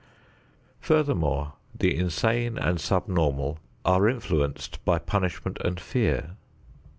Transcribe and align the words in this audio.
Furthermore, 0.79 1.53
the 1.77 1.95
insane 1.95 2.57
and 2.57 2.81
subnormal 2.81 3.59
are 3.85 4.09
influenced 4.09 4.83
by 4.83 4.97
punishment 4.97 5.59
and 5.63 5.79
fear. 5.79 6.37